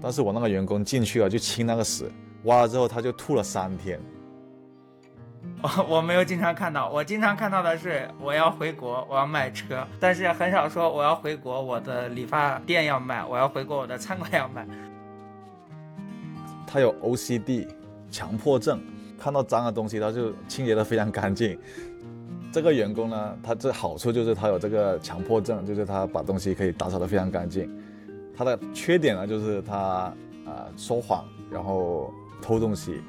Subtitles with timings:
[0.00, 2.10] 但是我那个员工进去了就清那个屎，
[2.44, 4.00] 挖了之后他就吐了三天。
[5.62, 14.66] 我 我没有经常看到，我经常看到的是我要回国，我要卖车，但是很少说我要回国，我的理发店要卖，我要回国，我的餐馆要卖。
[16.66, 17.68] 他有 OCD
[18.10, 18.80] 强迫症，
[19.18, 21.58] 看到脏的东西他就清洁的非常干净。
[22.52, 27.70] 这个员工呢，他这好处就是他有这个强迫症，就是他把东西可以打扫的非常干净。
[28.36, 29.76] 他的缺点呢，就是他
[30.44, 33.00] 啊说谎，然后偷东西。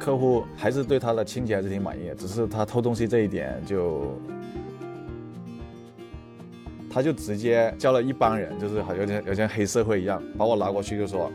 [0.00, 4.18] 客户还是对他的清洁还是挺满意的，只是他偷东西这一点就，
[6.90, 11.30] 他就直接叫了一帮人，就是好有点有点黑社会一样，把我拉过去就说，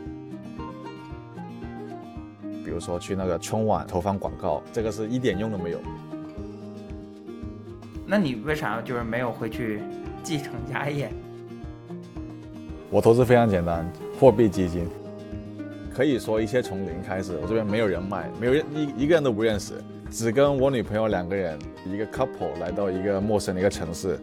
[2.64, 5.78] 比如说去那个春晚投放广告，这个是一点用都没有。
[8.04, 9.80] 那你为啥就是没有回去
[10.22, 11.10] 继承家业？
[12.92, 14.86] 我投资非常简单，货币基金。
[15.94, 17.38] 可以说一切从零开始。
[17.40, 24.20] 我这边没有人脉，没有人一一个人都不认识，只跟我女朋友两个人，一个 couple 来到一个陌生的一个城市，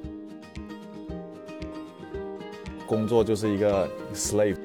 [2.86, 4.56] 工作就是一个 slave。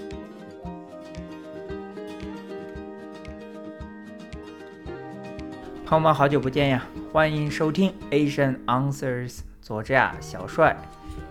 [5.86, 6.86] 朋友们，好久不见呀！
[7.10, 10.76] 欢迎收听 Asian Answers，佐治亚小帅。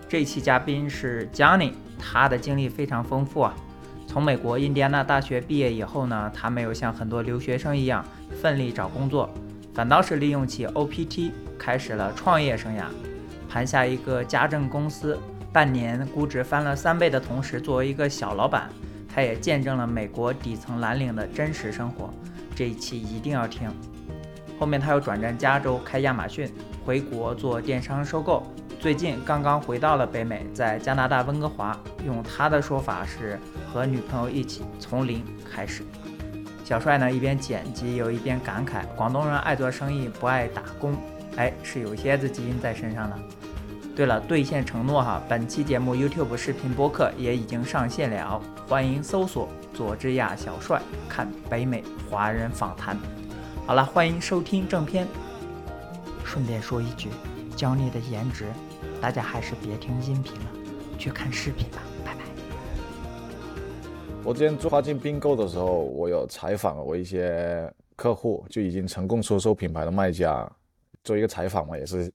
[0.08, 1.72] 这期嘉宾是 Johnny，
[2.04, 3.54] 他的经历非常丰富啊。
[4.06, 8.04] 从美国印第安纳大学毕业以后呢，他没有像很多留学生一样
[8.40, 9.28] 奋力找工作，
[9.72, 12.84] 反倒是利用起 OPT 开始了创业生涯，
[13.48, 15.18] 盘下一个家政公司，
[15.52, 18.68] 半年估值翻了三倍的同时，作为一个小老板，
[19.12, 22.12] 他也见证了美国底层蓝领的真实生活。
[22.54, 23.68] 这一期一定要听。
[24.60, 26.48] 后面他又转战加州开亚马逊，
[26.84, 28.46] 回国做电商收购。
[28.84, 33.40] 最近刚刚回到了北美，在加拿大温哥华，用他的说法是
[33.72, 35.82] 和女朋友一起从零开始。
[36.66, 40.94] 小帅呢一边剪辑又一边感慨：广东人爱做生意不爱打工，
[41.36, 43.18] 哎，是有蝎子基因在身上的。
[43.96, 50.78] 对了，兑现承诺哈，本期节目 YouTube 视频播客也已经上线了，欢迎搜索佐治亚小帅
[51.08, 52.98] 看北美华人访谈。
[53.66, 55.08] 好了，欢迎收听正片。
[56.22, 57.08] 顺便说一句，
[57.56, 58.44] 教你的颜值。
[59.04, 60.46] 大家还是别听音频了，
[60.96, 62.20] 去看视频吧，拜拜。
[64.24, 70.50] 我之前做跨境并购的时候，我有采访我一些客户，就已经成功出售品牌的卖家，
[71.02, 72.10] 做一个采访嘛，也是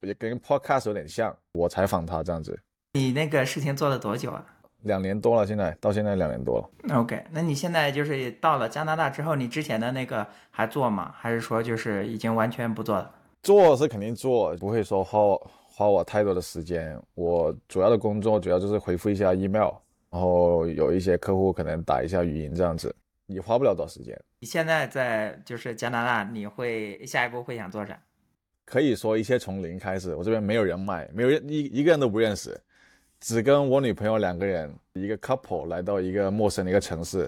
[0.00, 1.36] 也跟 podcast 有点像。
[1.52, 2.58] 我采访他这样子。
[2.94, 4.42] 你那个事情做了多久啊？
[4.84, 6.98] 两年多了，现在到现在两年多了。
[6.98, 11.14] OK，那你现在就是到了加拿大之后，你之前的那个还做吗？
[11.18, 13.14] 还是说就是已经完全不做了？
[13.42, 15.38] 做是肯定做，不会说好。
[15.80, 19.72] 花我太多的时间，我主要的工作主要就是回复一下 email，
[20.10, 24.14] 然后有一些客户可能打一下语音这样子，你花不了多少时间。
[24.40, 27.98] 你现在在就是加拿大，你会下一步会想做啥？
[28.66, 32.60] 可以说一切从零开始，我这边没有人脉，没有人一一个人都不认识，
[33.18, 37.26] 只跟我女朋友两个人，一个 couple 来到一个陌生的一个城市，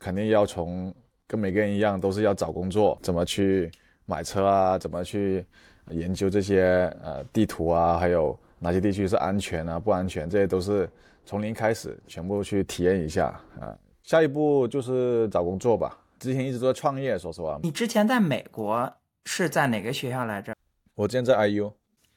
[0.00, 0.92] 肯定要从
[1.28, 3.70] 跟每个人一样，都是要找工作，怎么去
[4.06, 5.46] 买车啊，怎么去。
[5.90, 10.88] 研究这些呃地图啊，还有哪些地区是安全啊、不安全，这些都是
[11.24, 13.28] 从零开始，全部去体验一下
[13.60, 13.76] 啊。
[14.02, 15.98] 下一步就是找工作吧。
[16.18, 17.58] 之前一直都在创业，说实话。
[17.62, 18.92] 你之前在美国
[19.26, 20.54] 是在哪个学校来着？
[20.94, 21.72] 我之前在 IU。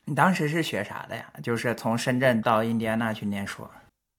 [0.06, 1.32] 你当时是学啥的呀？
[1.42, 3.68] 就是从深圳到印第安纳去念书。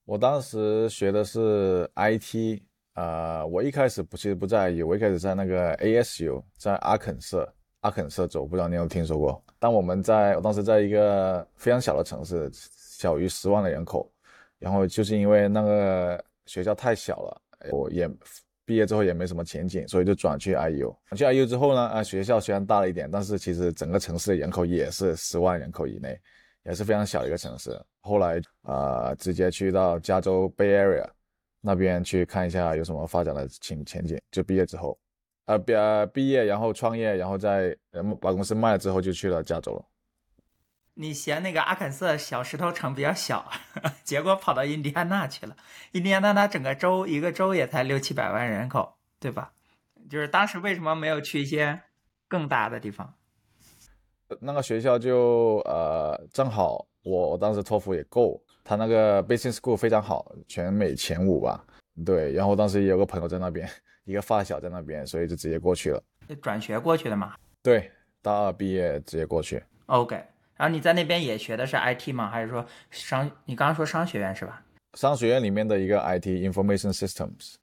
[0.05, 2.61] 我当时学的是 IT，
[2.95, 7.53] 呃，我一开始不其实不在 IU，我一开始在那个 ASU，在阿肯色。
[7.87, 9.41] 阿肯色州，不知道你有听说过？
[9.57, 14.11] 但我们在我当时在一个非常小的城市，小于十万的人口，
[14.59, 18.09] 然后就是因为那个学校太小了，我也
[18.65, 20.93] 毕业之后也没什么前景，所以就转去 IU。
[21.05, 26.19] 转去 IU 之后呢，啊，学校虽然大了一点，但是其实整个城市的人口也是十万人口以内，
[26.65, 27.81] 也是非常小的一个城市。
[28.01, 31.07] 后来啊，直接去到加州 Bay Area
[31.61, 34.19] 那边去看一下有什么发展的前前景。
[34.29, 34.99] 就毕业之后。
[35.47, 35.73] 呃，毕
[36.13, 37.75] 毕业，然后创业，然后在
[38.21, 39.85] 把公司卖了之后，就去了加州了。
[40.93, 43.49] 你嫌那个阿肯色小石头城比较小，
[44.03, 45.55] 结果跑到印第安纳去了。
[45.93, 49.53] 印第安纳它整个州一个州也才六七百万人口，对吧？
[50.09, 51.79] 就是当时为什么没有去一些
[52.27, 53.13] 更大的地方？
[54.41, 61.63] 那个学校就呃，正好我当时托福也够，他那个 business school 非常好，全美前五吧。
[62.05, 63.69] 对，然后当时也有个朋友在那边。
[64.07, 66.01] 一个发小在那边，所以就直接过去了。
[66.41, 67.35] 转学过去的嘛？
[67.61, 69.61] 对，大二毕业直接过去。
[69.87, 70.15] OK，
[70.55, 72.29] 然后你在那边也学的是 IT 吗？
[72.29, 73.29] 还是说商？
[73.43, 74.63] 你刚刚说商学院是吧？
[74.93, 77.55] 商学院里面的一个 IT Information Systems。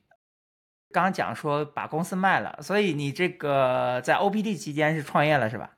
[0.92, 5.70] 刚讲说把公司卖了，所以你这个在 OPT 期间是创业了是吧？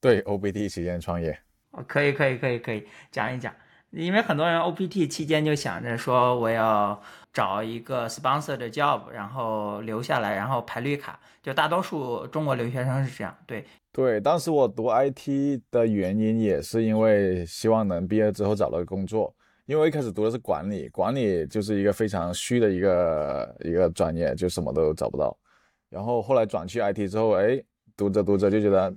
[0.00, 1.38] 对，OPT 期间创业。
[1.70, 3.54] 哦，可以可以可以可以讲一讲，
[3.92, 7.00] 因为很多人 OPT 期间就想着说我要
[7.32, 13.36] 找一个 sponsor 的 job，然后留下来，然后排绿卡，就大多数中国留学生是这样。
[13.46, 19.34] 对对，当时我读 IT 的原因也是因为希望能毕业之后找到工作。
[19.66, 25.36] 因为一开始读的是管理，管理就是一个非常虚的一个一个专业，就什么都找不到。
[25.88, 27.62] 然后后来转去 IT 之后，哎，
[27.96, 28.92] 读着读着就觉得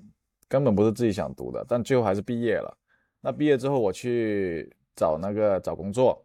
[0.48, 2.76] 根本不是自己想读的，但最后还是毕业了。
[3.22, 6.24] 那毕业之后我去找那个找工作，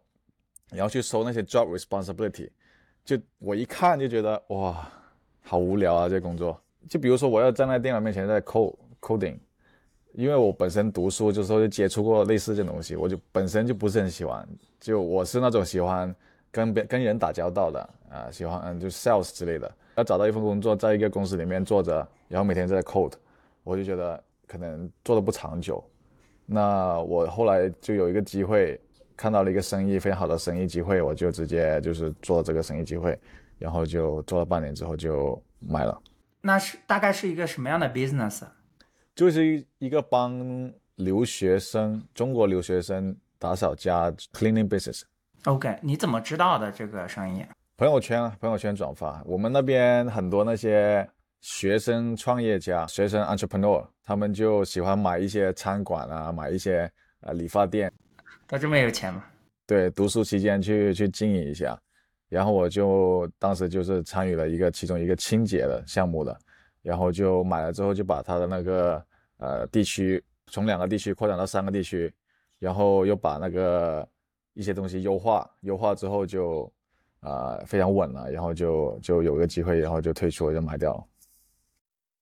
[0.71, 2.49] 然后去搜那些 job responsibility，
[3.03, 4.89] 就我一看就觉得哇，
[5.41, 6.59] 好无聊啊这工作。
[6.87, 9.37] 就比如说我要站在电脑面前在 code coding。
[10.13, 14.45] 因为我本身读书就是说就接触过类似这种东西，我就本身就不是很喜欢。
[14.77, 16.13] 就我是那种喜欢
[16.51, 19.73] 跟别跟人打交道的啊，喜欢嗯就 sales 之类的。
[19.95, 23.13] 要找到一份工作，在一个公司里面做着，然后每天在 code，
[23.63, 25.81] 我就觉得可能做的不长久。
[26.53, 28.77] 那我后来就有一个机会，
[29.15, 33.17] 看到了一个生意非常好的生意机会，我就直接就是做这个生意机会，
[33.57, 35.97] 然后就做了半年之后就卖了。
[36.41, 38.43] 那是大概是一个什么样的 business？
[39.15, 45.03] 就是一个帮留学生、中国留学生打扫家 cleaning business。
[45.45, 47.45] OK，你怎么知道的这个生意？
[47.77, 49.23] 朋友圈啊，朋友圈转发。
[49.25, 51.07] 我们那边很多那些
[51.41, 56.89] 学生创业家、学生 entrepreneur，他们就喜欢买一些餐馆啊，买一些
[57.21, 57.91] 呃理发店。
[58.47, 59.23] 他这么有钱吗？
[59.65, 61.77] 对，读书期间去去经营一下。
[62.29, 66.37] 然后我就当时就是参与了一个其中一个清洁的项目的。
[66.81, 69.05] 然后就买了之后，就把他的那个
[69.37, 72.11] 呃地区从两个地区扩展到三个地区，
[72.59, 74.07] 然后又把那个
[74.53, 76.71] 一些东西优化，优化之后就
[77.19, 81.03] 啊非常稳了，然后就就有个机会，然后就退出，就卖掉了。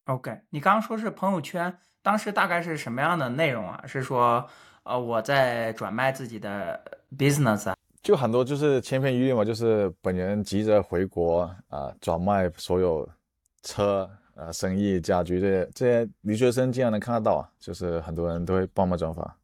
[0.09, 1.71] OK，你刚刚说是朋友圈，
[2.01, 3.83] 当时大概是什么样的内容啊？
[3.85, 4.44] 是说
[4.81, 6.83] 呃我在转卖自己的
[7.15, 7.75] business 啊？
[8.01, 13.07] 就很多就是千篇一律嘛，就是本人急着回国啊，转卖所有
[13.61, 14.09] 车。
[14.35, 19.35] 啊，生意、家居这些这些留学生经常能看得到啊，就是很多人都会帮忙转发。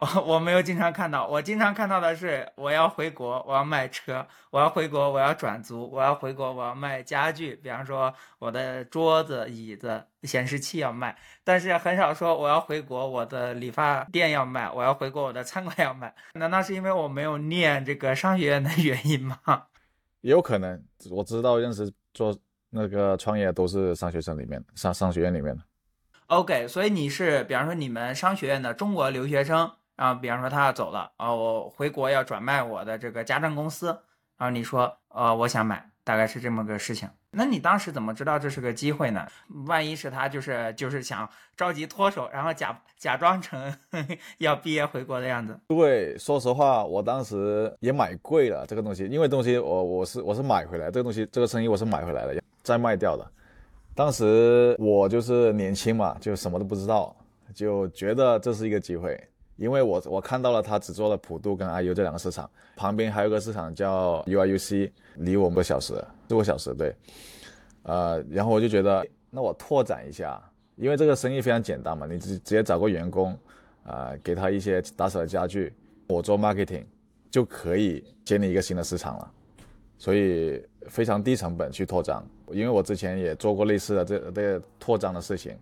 [0.00, 16.14] 我 我没有经常看到，我经常看到的是我要回国，我要卖车，我要回国，我要转租，我要回国，我要卖家具，比方说我的桌子、椅子、显示器要卖，但是很少说我要回国，我的理发店要卖，我要回国，我的餐馆要卖。
[16.34, 19.36] 难道是因为我没有念这个商学院的原因吗？
[20.22, 22.36] 也 有可能，我知道认识做。
[22.72, 25.62] 那个创业都是商学生里面商商学院里面的
[26.28, 29.68] ，OK，所以你是比方说你们商学院的中国留学生，
[30.00, 33.88] 啊比方说他要走了啊，我回国要转卖我的这个家政公司，
[34.38, 37.06] 然后你说呃我想买，大概是这么个事情。
[37.32, 39.26] 那你当时怎么知道这是个机会呢？
[39.66, 43.72] 万一是他就是就是想着急脱手，然后假假装成
[44.38, 45.60] 要毕业回国的样子？
[45.68, 53.30] 对，说实话，我当时也买贵了这个东西，因为东西我我是我是买回来这个东西，这个生意我是买回来的，再卖掉的。
[53.94, 57.14] 当时我就是年轻嘛，就什么都不知道，
[57.54, 59.22] 就觉得这是一个机会，
[59.60, 66.02] 因为我我看到了他只做了普渡跟 IU 这两个市场，旁边还有个市场叫 UIUC，离我们个小时。
[66.30, 66.96] 四个小时，对，
[67.82, 70.42] 呃，然后我就觉得，那我拓展一下，
[70.76, 73.38] 因为这个生意非常简单嘛，你直直接找个员工，
[73.82, 75.70] 啊，给他一些打扫的家具，
[76.08, 76.84] 我做 marketing
[77.30, 79.30] 就可以建立一个新的市场了，
[79.98, 85.54] 所以非常低成本去拓展，因为我之前也做过类似的这这个拓展的事情，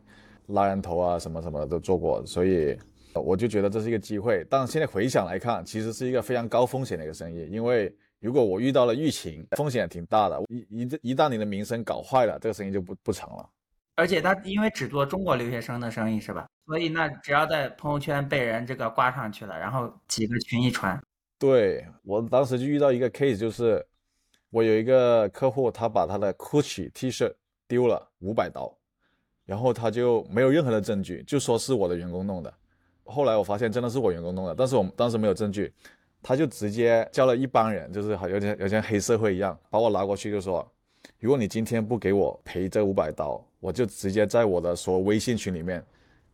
[0.46, 2.78] 拉人头啊什么什么的都做过，所以
[3.14, 7.94] 我就觉得这是一个机会，但现在回想来看，其实是一个非常高风险的一个生意，因为。
[8.20, 10.42] 如果我遇到了疫情，风险挺大的。
[10.48, 13.48] 一一一旦你的名声搞坏了，这个生意就不不成了。
[13.94, 16.44] 而且他因为只做中国留学生的生意，是吧？
[16.66, 21.00] 所以那只要在朋友圈被人这个挂上去了，然后几个群一传。
[21.38, 23.86] 对我当时就遇到一个 case，就是
[24.50, 27.32] 我有一个客户，他把他的 Gucci T 恤
[27.68, 28.76] 丢了五百刀，
[29.46, 32.52] 然后他就没有任何的证据，就说是我的员工弄的。
[33.08, 35.72] 后来我发现真的是我员工弄的，但是我们当时没有证据。
[36.20, 40.68] 他就直接叫了一帮人，就是好有点有像黑社会一样，把我拉过去就说
[41.20, 45.82] ：“如果你今天不给我赔这五百刀，我就直接在我的所有微信群里面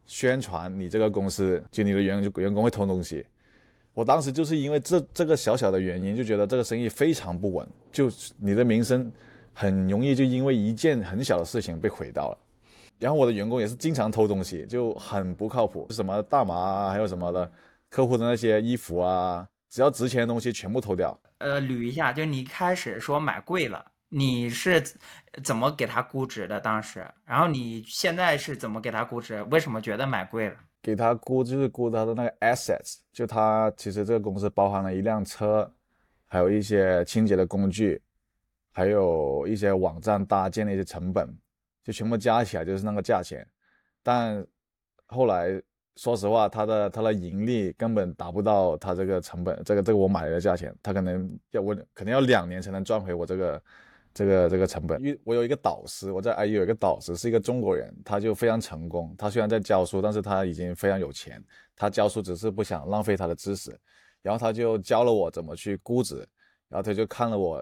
[0.06, 3.26] 宣传你这个公司，就你的员员工会偷东西。”
[3.92, 9.12] 我当时就是因为这这个小小的原因，就觉得这个生意非常不稳，就你的名声
[9.52, 12.38] 很容易就因为一件很小的事情被毁掉了。
[12.98, 17.50] 然后我的员工也是经常偷东西，就很不靠谱，什么大麻啊，还有什么的，
[17.88, 19.46] 客户的那些衣服啊。
[19.70, 21.18] 只要值钱的东西全部偷掉。
[21.38, 24.80] 呃，捋一下，就你一开始说买贵了，你是
[25.42, 27.04] 怎么给他估值的当时？
[27.24, 29.42] 然后你现在是怎么给他估值？
[29.50, 30.54] 为什么觉得买贵了？
[30.80, 35.68] 给他估就是估他的那个 assets，就他其实这个公司包含了一辆车，
[36.28, 38.00] 还有一些清洁的工具，
[38.70, 41.28] 还有一些网站搭建的一些成本，
[41.84, 43.46] 就全部加起来就是那个价钱。
[44.02, 44.44] 但
[45.06, 45.62] 后来
[45.94, 53.62] 说实话，他的他的盈利根本达不到他这个成本，这个这个我买的价钱，他可能要我可能要两年才能赚回我这个。
[54.16, 59.12] 这个这个成本，因为我有一个导师，我在 IU 有一个导师是一个中国人，他就非常成功。
[59.18, 61.42] 他虽然在教书，但是他已经非常有钱。
[61.74, 63.76] 他教书只是不想浪费他的知识，
[64.22, 66.18] 然后他就教了我怎么去估值，
[66.68, 67.60] 然后他就看了我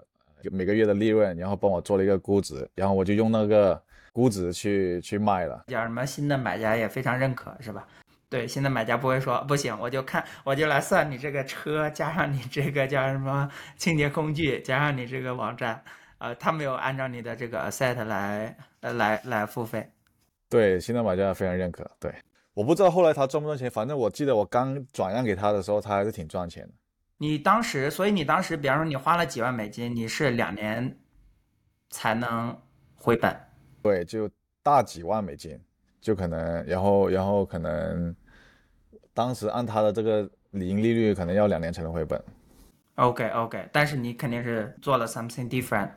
[0.51, 5.65] 每个月的利润，然后帮我做了一个估值，然后我就用那个估值去去卖了。
[5.67, 7.85] 叫什么新的买家也非常认可，是吧？
[8.29, 15.83] 对，新的买家不会说不行，我就看我就来算你这个车，加上你这个叫什么清洁工具，加上你这个网站。
[16.19, 19.91] 呃，他没有按照你的这个 set 来呃来来付费，
[20.49, 21.85] 对，新的买家非常认可。
[21.99, 22.15] 对，
[22.53, 26.73] 我不知道后来他赚不赚钱，反正我记得我刚转让给他的时候，他还是挺赚钱的。
[27.17, 30.97] 你当时，所以你当时，比方说你花了几万美金，你是两年
[31.89, 32.57] 才能
[32.95, 33.37] 回本？
[33.83, 34.27] 对，就
[34.63, 35.59] 大几万美金，
[36.01, 38.15] 就可能，然后然后可能
[39.13, 42.19] 当时按他的这个零利率，可能要两年才能回本。
[42.95, 45.89] OK OK，但是你肯定是做了 something different。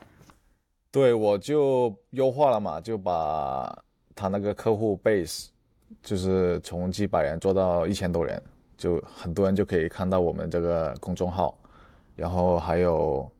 [0.90, 3.82] 对，我就优化了嘛，就把
[4.14, 5.48] 他那个客户 base，
[6.02, 8.42] 就是从几百人做到一千多人，
[8.78, 11.56] 就很多人就可以看到我们这个公众号，
[12.14, 13.30] 然后还有，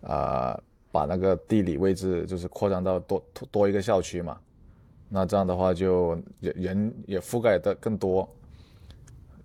[0.00, 4.38] 呃，把那个地理位置就是扩张到多多一个校区嘛，
[5.08, 8.28] 那这样的话就人人也覆盖的更多，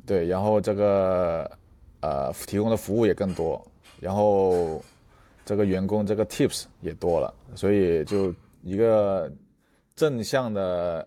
[0.06, 1.50] 对，然后这个
[2.02, 3.66] 呃提供的服务也更多，
[4.00, 4.84] 然后。
[5.46, 9.30] 这个员工这个 tips 也多了，所以就一个
[9.94, 11.06] 正向的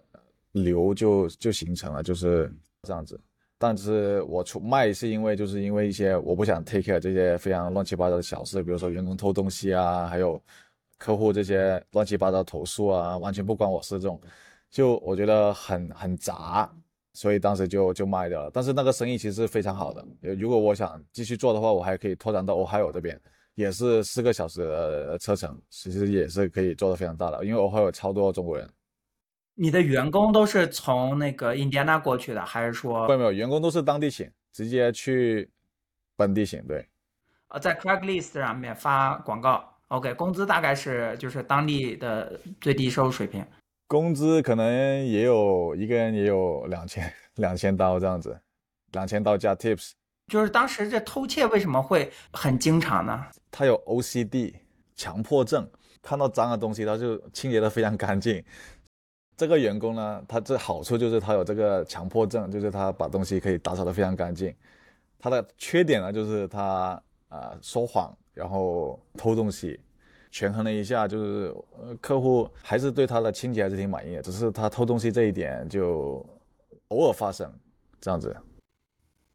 [0.52, 2.52] 流就就形成了，就是
[2.82, 3.18] 这样子。
[3.58, 10.40] 但是我出卖是因为就是因为一些我不想 take care 这些非常乱七八糟的小事，比如说员工偷东西啊，还有
[10.98, 14.20] 客户这些乱七八糟投诉啊，完全不关我事这种，
[14.70, 16.70] 就我觉得很很杂，
[17.14, 18.50] 所以当时就就卖掉了。
[18.52, 23.20] 但是那个生意其实是非常好的，如果我想继续做的话，我还可以拓展到 Ohio 这边。
[23.54, 28.68] 也是四个小时的车程，其实也是可以做的非常大的，因为我会有超多中国人。
[29.58, 33.06] 你的员工都是从那个印第安纳过去的，还是说？
[33.08, 35.50] 没有没有，员工都是当地请，直接去
[36.14, 36.62] 本地请。
[36.66, 36.86] 对。
[37.48, 43.42] 呃，在 Craigslist 上面发广告，OK，工资大概是就是当地的最低收入水平。
[43.86, 44.66] 工资可能
[45.06, 48.38] 也有一个人也有两千两千刀这样子，
[48.92, 49.92] 两千刀加 Tips。
[50.26, 53.26] 就是当时这偷窃为什么会很经常呢？
[53.50, 54.52] 他有 OCD
[54.96, 55.66] 强迫症，
[56.02, 58.44] 看到脏的东西他就清洁的非常干净。
[59.36, 64.54] 这个员工呢，他这好处就是他有这个强迫症，就是他把东西可以打扫得非常干净。
[65.18, 69.78] 他的缺点呢，就是他啊说谎，然后偷东西。
[70.32, 71.54] 权衡了一下，就是
[71.98, 76.24] 客户还是对他的清洁还是挺满意的，只是他偷东西这一点就
[76.88, 77.50] 偶尔发生
[78.00, 78.36] 这样子。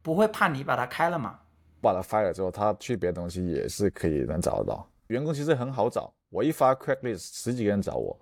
[0.00, 1.40] 不会怕你把他开了吗？
[1.80, 4.88] 把他 fire 了之后，他去别的东西也是可以能找得到。
[5.08, 8.16] 员工其实很好找，我一发 Craigslist，十几个人找我，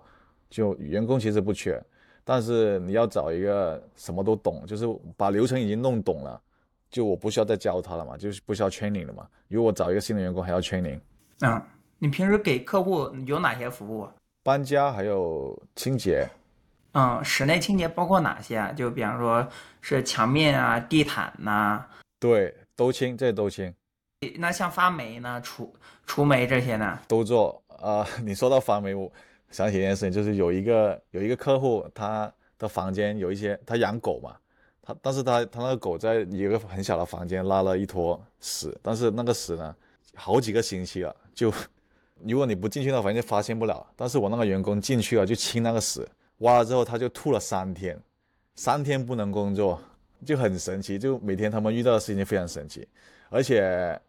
[0.51, 1.81] 就员工其实不缺，
[2.23, 4.85] 但是你要找一个什么都懂，就是
[5.17, 6.39] 把流程已经弄懂了，
[6.91, 9.27] 就我不需要再教他了嘛，就是不需要 training 了嘛。
[9.47, 10.99] 如果我找一个新的员工还要 training。
[11.39, 11.59] 嗯，
[11.97, 14.07] 你平时给客户有哪些服务？
[14.43, 16.29] 搬家还有清洁。
[16.93, 18.73] 嗯，室内清洁包括哪些啊？
[18.73, 19.47] 就比方说
[19.79, 21.85] 是墙面啊、地毯呐，
[22.19, 23.73] 对，都清，这都清。
[24.37, 25.73] 那像发霉呢、除
[26.05, 26.99] 除霉这些呢？
[27.07, 28.05] 都做啊。
[28.23, 29.11] 你说到发霉，我
[29.51, 34.35] 想起一件事情，就是有一个有一个客户，他的房间有一些，他养狗嘛，
[34.81, 39.75] 他但是他他那个狗在一个很小的房间拉了一坨屎，但是那个屎呢，
[40.15, 41.53] 好几个星期了，就
[42.23, 46.07] 如果你不进去那房间发现不了，但是我那个员工进去了就清那个屎。
[46.37, 47.95] 挖了之后，他就吐了三天，
[48.55, 49.79] 三天不能工作，
[50.25, 50.97] 就很神奇。
[50.97, 52.87] 就每天他们遇到的事情非常神奇，
[53.29, 54.01] 而且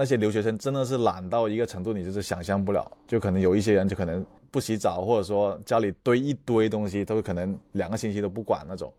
[0.00, 2.90] 那些留学生真的是懒到一个程度，你就是想象不了。
[3.06, 8.90] 就可能有一些人就可能不洗澡，或者说家里堆一堆东西，都可能两个星期都不管那种，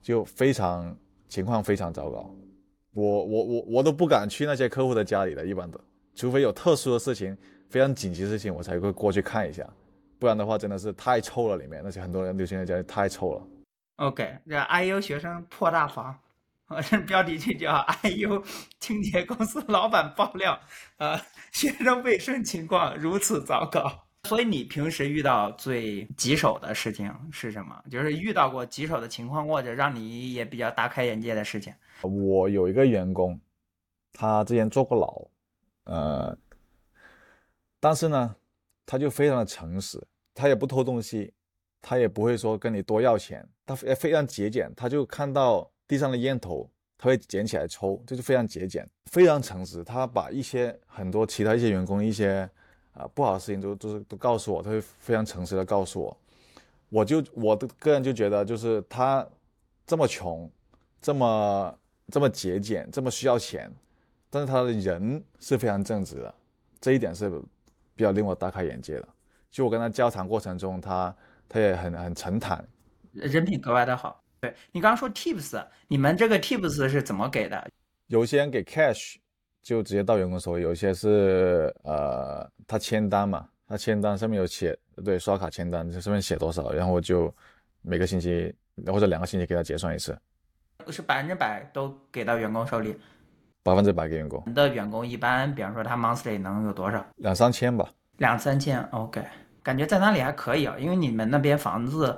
[0.00, 0.96] 就非常
[1.28, 2.34] 情况非常糟糕。
[2.94, 5.78] 我我我我都不敢去那些客户的家里的，一般的，
[6.14, 7.36] 除非有特殊的事情，
[7.68, 9.62] 非常紧急的事情，我才会过去看一下。
[10.18, 13.42] 不然的话，真的是太臭了，里面那些很多人留学生家里太臭了。
[13.96, 16.18] OK，那 IU 学生破大防，
[16.68, 18.44] 我 这标题就叫 IU
[18.80, 20.58] 清洁公司老板爆料，
[20.98, 21.16] 呃，
[21.52, 24.06] 学生卫生情况如此糟糕。
[24.24, 27.80] 所以你平时遇到最棘手的事情是什么？
[27.88, 31.72] 就是遇到过棘手的情况，或者让你也比较大开眼界的事情。
[32.02, 33.40] 我有一个员工，
[34.12, 35.28] 他之前坐过牢，
[35.84, 36.36] 呃，
[37.78, 38.34] 但是呢，
[38.84, 40.04] 他就非常的诚实，
[40.34, 41.32] 他也不偷东西，
[41.80, 49.84] 他也不会说跟你多要钱，他非非常节俭，他就看到地上的烟头，他会捡起来抽，这就非常节俭，非常诚实。
[49.84, 52.48] 他把一些很多其他一些员工一些
[52.92, 56.16] 啊不好的事情都都是都告诉我，他会非常诚实的告诉我。
[56.88, 59.26] 我就我的个人就觉得，就是他
[59.86, 60.50] 这么穷，
[61.00, 61.78] 这么
[62.08, 63.70] 这么节俭，这么需要钱，
[64.30, 66.34] 但是他的人是非常正直的，
[66.80, 67.28] 这一点是
[67.94, 69.08] 比较令我大开眼界的。
[69.50, 71.14] 就我跟他交谈过程中，他
[71.48, 72.66] 他也很很诚坦，
[73.12, 74.22] 人品格外的好。
[74.46, 77.68] 对你刚刚说 tips，你们这个 tips 是怎么给的？
[78.06, 79.16] 有些人给 cash
[79.62, 87.34] 就直接到员工手里，有些是呃他签单嘛，他签单上面有写，对，刷卡签单，这上面写多少，然后就
[87.82, 88.54] 每个星期
[88.86, 90.16] 或者两个星期给他结算一次，
[90.88, 92.96] 是百分之百都给到员工手里。
[93.64, 94.40] 百分之百给员工。
[94.46, 97.04] 你的员工一般，比方说他 monthly 能有多少？
[97.16, 97.92] 两三千吧。
[98.18, 99.20] 两三千，OK，
[99.64, 102.16] 感觉在那里还可以啊，因为你们那边房子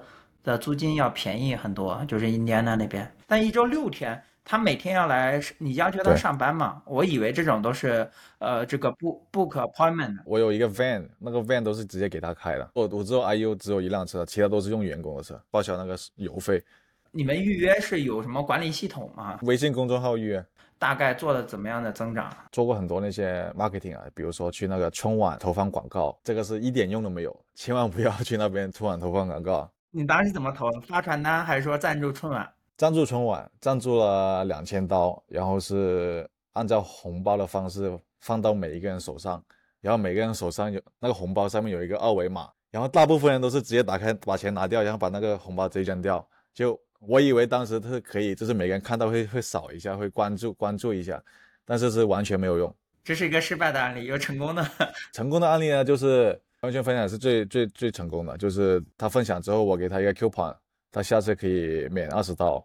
[0.49, 3.07] 的租金要便宜很多，就是印第安纳那边。
[3.27, 6.81] 但一周六天，他每天要来，你要求他上班嘛？
[6.87, 10.17] 我以为这种都是呃这个 book book appointment。
[10.25, 12.71] 我有一个 van，那个 van 都是直接给他开的。
[12.73, 16.65] 我我知道 IU 只有一辆车，其他都是用员工的车，报销那个油费。
[17.11, 19.39] 你们预约是有什么管理系统吗？
[19.43, 20.45] 微信公众号预约，
[20.79, 22.35] 大概做了怎么样的增长？
[22.53, 29.71] 做过很多那些 marketing 啊，比如说去那个春晚投放广告，这个是一点用都没有，千万不要去那边春晚投放广告。
[29.91, 30.71] 你当时怎么投？
[30.87, 32.49] 发传单还是说赞助春晚？
[32.77, 39.43] 赞助春晚，赞助了两千刀，然后是按照红包的方式放到每一个人手上，
[39.81, 46.25] 然后每个人手上有那个红包上面有一个二维码，然后大部分人都是直接打开把钱拿掉，然后把那个红包直接扔掉。
[46.53, 51.21] 就我以为当时是可以，就是每个人看到会会扫一下，会关注关注一下，
[51.65, 52.75] 但是是完全没有用。
[53.03, 54.65] 这是一个失败的案例，有成功的。
[55.13, 60.57] 成功的案例呢，就是朋友圈分享是最最最成功的，就是他分享之后，我给他一个 coupon，
[60.91, 62.65] 他下次可以免二十刀。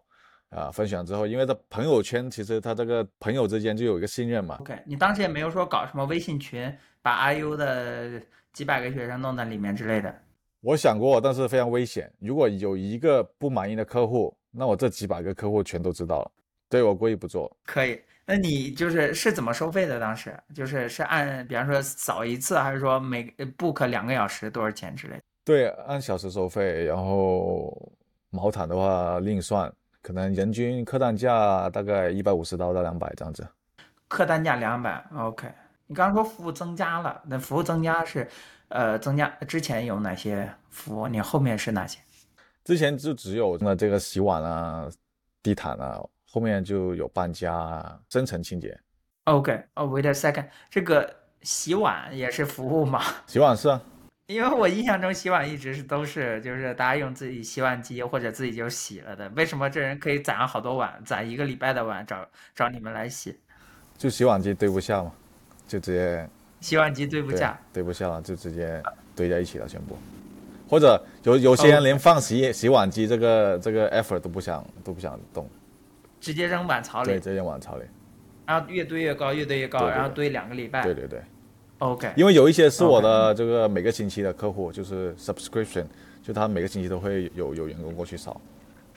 [0.50, 4.56] 啊，分享之后，因为他朋友圈其实他这个朋友之间就有一个信任嘛。
[4.60, 10.14] OK，你当时也没有说搞什么微信群，把 IU 的几百个学生弄在里面之类的。
[10.60, 12.08] 我想过，但是非常危险。
[12.20, 16.30] 如果有一个不满意的客户，那我这几百个客户全都知道了。
[16.68, 17.50] 对我故意不做。
[17.64, 20.00] 可以，那你就是是怎么收费的？
[20.00, 23.24] 当时就是是按，比方说扫一次，还是说每
[23.58, 25.22] book 两个小时多少钱之类的？
[25.44, 27.92] 对，按小时收费，然后
[28.30, 33.46] 毛毯的话另算，可能人均客单价大概一百五十刀到两百这样子。
[34.08, 35.46] 客单价两百，OK。
[35.86, 38.26] 你刚刚说服务增加了，那服务增加是，
[38.68, 41.06] 呃，增加之前有哪些服务？
[41.06, 41.98] 你后面是哪些？
[42.64, 44.88] 之前就只有那这个洗碗啊、
[45.42, 46.02] 地毯啊，
[46.34, 48.76] 后面就有搬家、啊、深层清洁。
[49.26, 51.08] OK，哦、w a second，这个
[51.42, 53.00] 洗碗也是服务吗？
[53.28, 53.80] 洗碗是啊，
[54.26, 63.38] 因为我印象中洗碗一直是都是就是大家用自己洗碗机或者自己就洗了的，为什么这人可以攒好多碗，攒一个礼拜的碗找找你们来洗？
[63.96, 65.12] 就洗碗机堆不下嘛，
[65.68, 66.28] 就直接
[66.60, 68.82] 洗碗机堆不下，堆不下了，就直接
[69.14, 69.96] 堆在一起了，全部。
[70.68, 75.48] 或者有有些人连放洗洗碗机这个这个 effort 都不想都不想动，
[76.24, 77.84] 直接扔碗槽里对，里，直接碗槽里。
[78.46, 80.82] 然后越堆越高，越堆越高，对对对然后堆两个礼拜。
[80.82, 81.20] 对对对
[81.78, 85.84] ，OK，因为有一些是我的这个每个星期的客户，就是 subscription，
[86.22, 88.40] 就他每个星期都会有有员工过去扫。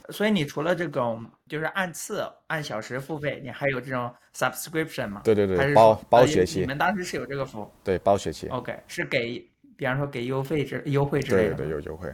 [0.10, 5.22] 所以你除了这种就是按次、按小时付费，你还有这种 subscription 吗？
[5.24, 8.48] 对对对还是包包学期你们当时是有这个服务对，包学期。
[8.48, 11.56] ？OK，是给，比方说给优惠之优惠之类的。
[11.56, 12.10] 对对，有优惠，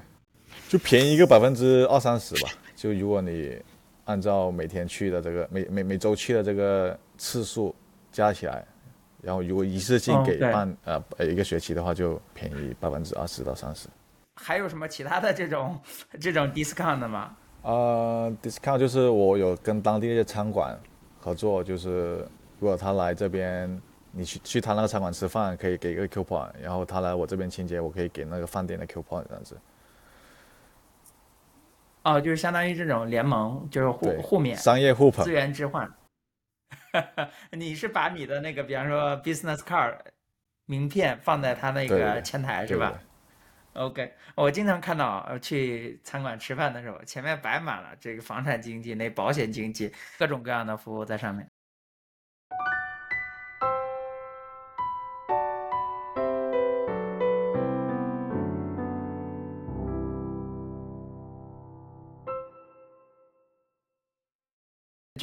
[0.67, 2.49] 就便宜一个百分之二三十吧。
[2.75, 3.55] 就如果你
[4.05, 7.73] 按照每天去的这个每每每周去的这个次数
[8.11, 8.65] 加起来，
[9.21, 13.87] 然后如果一次性给半、呃呃一个学期的话，就便宜百分之二十到三十。
[14.35, 15.79] 还有什么其他的这种
[16.19, 17.35] 这种 discount 的吗？
[17.61, 20.77] 呃，discount 就是我有跟当地的餐馆
[21.21, 22.17] 合作，就是
[22.59, 29.55] 如果他来这边，你去去他那个餐馆吃饭，可以给一个 coupon，然后他来我这边清洁，我可以给那个饭店的 coupon 这样子。
[32.03, 35.31] 哦，就是相当于这种联盟，就是互，互免商业互捧资。
[35.31, 35.91] 源置换。
[37.51, 39.97] 你是把你的那个，比方说 business card
[40.65, 42.99] 名片放在他那个前台是吧
[43.73, 51.49] ？OK，我经常看到呃去餐馆吃饭的时候，前面摆满了这个房产经纪、那保险经纪，各种各样的服务在上面。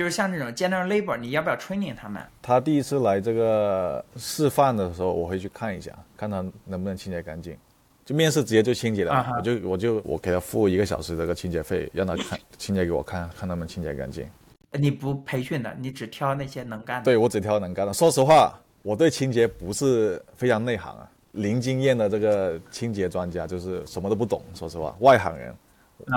[0.00, 2.22] 就是像这种 general labor，你要不要 training 他们？
[2.40, 7.54] 他第一次来这个示范的时候，我会去看一下，看他能不能清洁干净。
[8.02, 14.26] 就面试直接就清洁了，我就我就我给他付一个小时这个清洁费，让他看清洁给我看，看他们清洁干净。
[14.72, 17.04] 你不培训的，你只挑那些能干的。
[17.04, 17.92] 对我只挑能干的。
[17.92, 24.42] 说实话，我对清洁不是非常内行啊，零经验的这个清洁专家就是什么都不懂。
[24.54, 25.56] 说实话，外行人，啊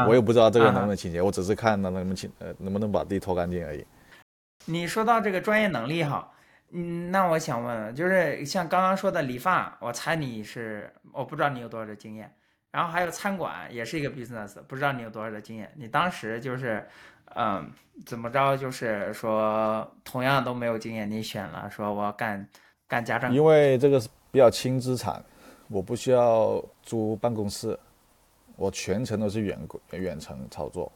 [0.08, 3.86] 我也不知道这个能不能清洁，我只是看他能不能清呃能不能把地拖干净而已。
[4.66, 6.32] 你说到这个专业能力哈，
[6.72, 12.34] 嗯，那我想问，就是像刚刚说的理发，我猜你是，我不知道你有多少的经验。
[12.72, 15.72] 然后还有餐馆也是一个 business，不知道你有多少的经验。
[15.76, 16.84] 你当时就是，
[17.36, 17.70] 嗯，
[18.04, 18.58] 怎么着？
[18.58, 22.50] 就是说同样都没有经验，你选了说我要干
[22.88, 23.32] 干家政。
[23.32, 25.24] 因为这个是比较轻资产，
[25.70, 27.78] 我不需要租办公室，
[28.56, 29.60] 我全程都是远
[29.92, 30.92] 远程操作，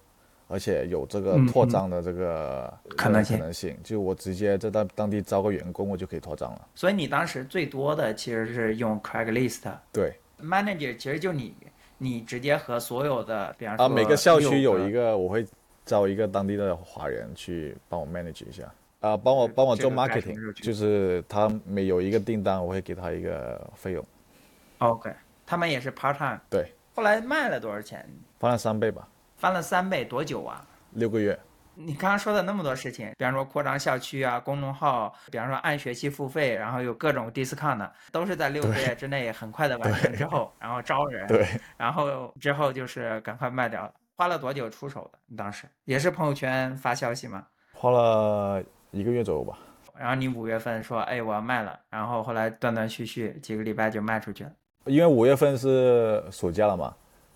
[0.47, 6.67] 而且有这个嗯拓张的这个可能性可能性，就我直接在当当地招个员工，我就可以拓张了。
[6.75, 9.63] 所以你当时最多的其实是用 Craigslist。
[9.91, 11.53] 对 manager 其实就你，
[11.97, 15.45] 你直接和所有的，比方说啊，每个校区有一个，我会
[15.85, 18.71] 招一个当地的华人去帮我 manage 一下。
[18.99, 24.03] 啊，帮我帮我做 marketing，就是他每有一个订单，我会给他一个费用
[24.79, 25.11] ，OK，
[25.45, 26.39] 他们也是 part time。
[26.49, 28.03] 对，后来卖了多少钱？
[28.39, 30.65] 翻了三倍吧，翻了三倍，多久啊？
[30.93, 31.39] 六个月。
[31.75, 43.93] 你刚刚说的那么多事情，比方说扩张校区啊、公众号，比方说按学期付费，然后有各种 discount，都是在六个月之内很快的完成之后，然后招人，对，然后之后就是赶快卖掉了。
[44.15, 45.19] 花了多久出手的？
[45.27, 47.45] 你当时也是朋友圈发消息吗？
[47.73, 49.55] 花了一个月左右吧。
[49.95, 54.51] 然后你五月份说，哎，我要卖了，然后后来断断续续几个礼拜就卖出去了。
[54.87, 56.93] 因为五月份是暑假了嘛，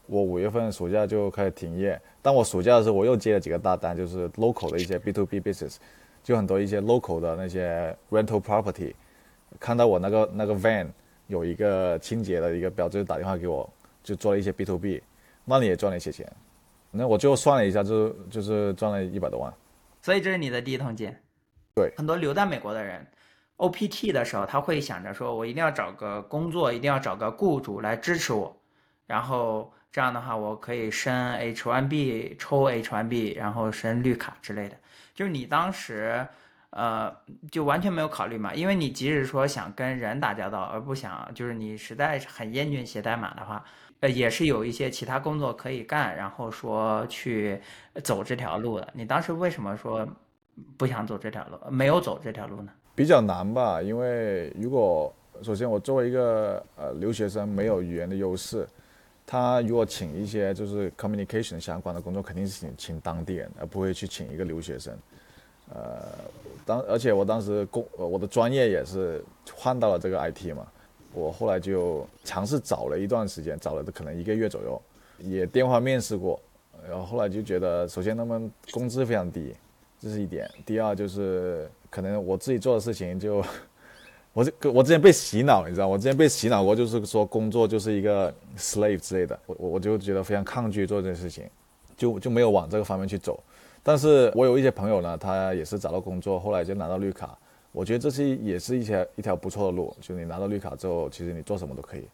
[0.08, 2.00] 我五月份暑假就开始停业。
[2.22, 5.78] 当我暑假的时候，我又接了几个大单，就是 local 的一些 B to B business，
[6.24, 8.94] 就很多一些 local 的那些 rental property，
[9.60, 10.88] 看到我那个那个 van
[11.28, 13.68] 有一个清洁的一个标志，就打电话给我，
[14.04, 15.02] 就做了一些 B to B，
[15.46, 16.32] 那里也赚了一些钱。
[16.92, 19.54] 那我最后算了一下，就就是赚了一百多万。
[20.02, 21.14] 所以这是你的第一桶金。
[21.74, 23.08] 对很多留在美国的人
[23.62, 28.56] ，OPT 的时候，他会想着说，我一定要找个工作，一定要找个雇主来支持我，
[29.06, 34.76] 然后这样的话，我可以申 H1B，抽 H1B，然后申绿卡之类的。
[35.14, 36.26] 就是你当时，
[36.72, 37.16] 呃，
[37.52, 43.64] 就完全没有考虑嘛，因为你即使说想跟人打交道，而不想就是你实在是很厌倦写代码的话，
[44.00, 47.62] 呃，也是有一些其他工作可以干，然后说去
[48.04, 48.90] 走这条路的。
[48.94, 50.08] 你当时为什么说
[50.78, 52.72] 不想走这条路，没有走这条路呢？
[53.02, 55.12] 比较难吧，因为如果
[55.42, 58.64] 首先我作为一个呃留学生，没有语言的优势，
[59.26, 64.96] 他如果请一些就是 communication 相关的工作，肯定是请请当地人，而不会去请一个留学生。
[65.74, 66.04] 呃，
[66.64, 70.68] 当而且我当时工我的专业也是换到了这个 IT 嘛，
[71.12, 74.80] 我后来就尝试找了一段时间，找了可能一个月左右，
[75.18, 76.40] 也电话面试过，
[76.88, 79.56] 然后后来就觉得，首先他们工资非常低，
[80.02, 80.50] 这是一点。
[80.66, 83.44] 第二就是可能我自己做的事情就，
[84.34, 91.48] 我这我之前被洗脑，你知道，我之前被洗脑过，就是说工作就是一个 slave 之类的，我我我就觉得非常抗拒做这件事情，
[91.96, 93.42] 就就没有往这个方面去走。
[93.84, 97.38] 但是我有一些朋友呢，他也是找到工作，后来就拿到绿卡。
[97.72, 102.08] 我觉得这是也是一条一条不错的路，就你拿到绿卡之后，其实你做什么都可以。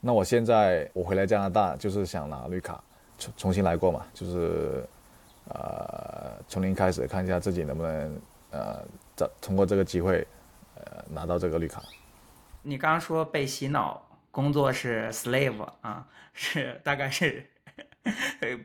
[0.00, 2.82] 那我现在我回来加拿大，就是想拿绿卡，
[3.18, 4.84] 重重新来过嘛，就是
[5.48, 8.84] 呃从零开始，看一下自己能不能呃
[9.16, 10.26] 找通过这个机会
[10.76, 11.82] 呃拿到这个绿卡。
[12.62, 17.44] 你刚刚说被洗脑，工作是 slave 啊， 是大概是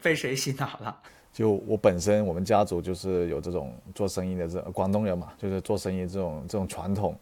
[0.02, 1.02] 被谁洗脑了？
[1.32, 7.18] 就我本身，我们家族就是有这种做生意的这广东人嘛，就是做生意这种这种传统。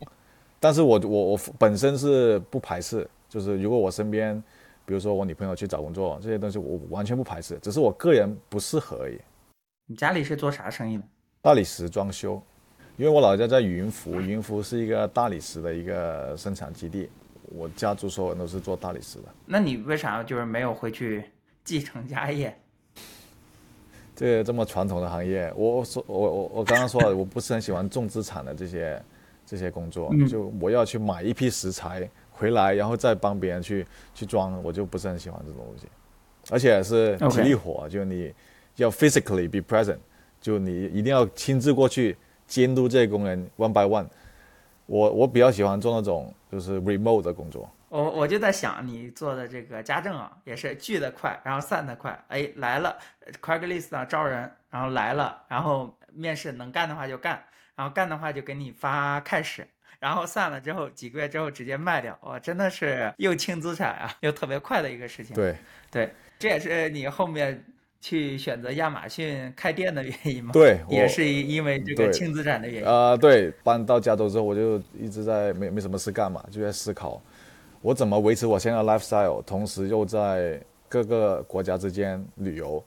[0.59, 4.35] 但是我我我本身是不排斥，就是如果我身边，
[4.85, 9.17] 比如说我女朋友去找工作这些东西，我完全不排斥，只是我个人不适合而已。
[9.91, 11.03] 你家里是做啥生意的？
[11.41, 12.41] 大理石装修，
[12.95, 17.09] 因为我老家在云浮，云浮是一个大理石的一个生产基地，
[17.49, 19.25] 我家族所有人都是做大理石的。
[19.45, 21.25] 那你为啥就是没有回去
[21.65, 22.57] 继承家业？
[24.15, 29.03] 这个这么传统的行业，我我说我我我刚刚说了， 我不是很喜欢重资产的这些
[29.45, 35.85] 这些工作，嗯就我要去买一批石材回来，然后再帮别人去去装，我就不是很喜欢这种东西，
[36.49, 38.33] 而且是体力活就你
[38.75, 39.99] 要 physically be present，
[40.39, 44.07] 就你一定要亲自过去监督这些工人 one by one。
[44.85, 52.17] 我我比较喜欢做那种就是 remote 的工作，我我就在想，你做的这个家政啊，也是聚得快，然后散得快。
[52.27, 52.97] 哎，来了
[53.41, 57.41] ，Craigslist 上招人，然后来了，然后面试能干的话就干，
[57.75, 59.65] 然后干的话就给你发开始，
[59.99, 65.33] 然后散了之后几个月之后直接卖掉，哇，真的是又轻资产啊，又特别快的一个事情。
[65.33, 65.55] 对
[65.89, 67.63] 对，这也是你后面
[68.01, 70.49] 去选择亚马逊开店的原因吗？
[70.51, 72.87] 对， 也是因为这个轻资产的原因。
[72.89, 77.21] 啊、对，搬到加州之后，我就一直在没没什么事干嘛，就在思考
[77.81, 80.59] 我怎么维持我现在的 lifestyle，同时又在
[80.89, 82.83] 各个国家之间旅游。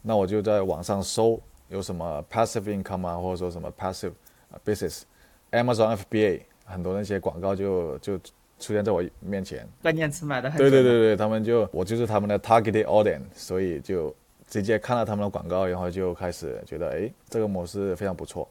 [0.00, 4.12] 那我就在网上搜有什么 passive income 啊，或者说什么 passive
[4.50, 8.18] 呃 business，Amazon FBA 很多那些广告就就
[8.58, 9.66] 出现在我面前。
[9.82, 14.14] 关键词买的很对对对对，他们就我就是他们的 targeted audience，所以就
[14.54, 18.48] 直接看了他们的广告，然后就开始觉得哎，这个模式非常不错。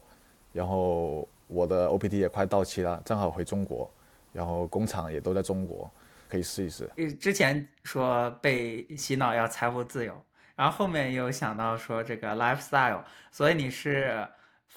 [0.52, 3.90] 然后我的 OPT 也快到期了，正好回中国，
[4.30, 5.90] 然后工厂也都在中国，
[6.28, 6.90] 可以试一试。
[6.96, 10.12] 呃之前说被洗脑要财务自由，
[10.54, 13.00] 然后后面又想到说这个 lifestyle，
[13.32, 14.28] 所以你是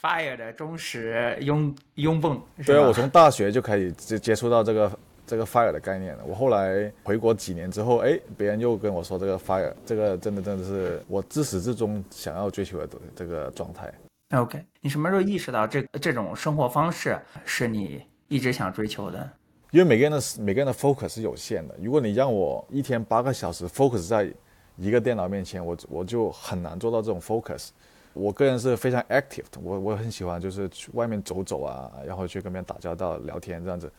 [0.02, 4.90] Fire 的忠实拥拥趸，对啊，我从大学就开始接接触到这个
[5.28, 6.24] 这个 fire 的概念了。
[6.26, 13.94] 我后来回国几年之后，哎，别人又跟我说这个 fire，这个真的真的是我自始至终想要追求的这个状态。
[14.32, 19.30] OK，你什么时候意识到这这种生活方式是你一直想追求的？
[19.72, 21.76] 因为每个人的每个人的 focus 是有限的。
[21.82, 24.34] 如果你让我一天八个小时 focus 在
[24.78, 27.70] 一个电脑面前，我我就很难做到这种 focus。
[28.14, 33.92] 我个人是非常 active 的，我我很喜欢就是去外面走走啊，然后去跟别人打交道、聊天这样子。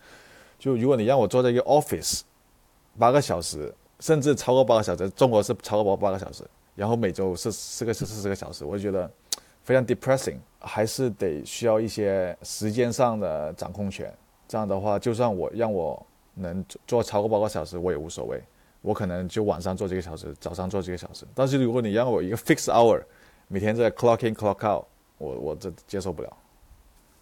[0.59, 2.23] 就如果你让我坐在一个 office
[2.99, 6.45] 八个小时，甚至超过八个小时，中国是超过八八个小时，
[6.75, 9.11] 然后每周是四个四十个小时，我就觉得
[9.63, 14.13] 非常 depressing，还是得需要一些时间上的掌控权。
[14.47, 18.43] 这样的话，就算我让我能做超过八个小时，我也无所谓。
[18.81, 21.27] 我可能就晚上做几个小时，早上做几个小时。
[21.35, 23.03] 但是如果你让我一个 fix hour，
[23.49, 24.85] 每天在 clock in clock out，
[25.19, 26.37] 我我这接受不了。